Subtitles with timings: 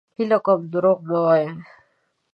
[0.17, 1.49] هيله کوم دروغ مه وايه!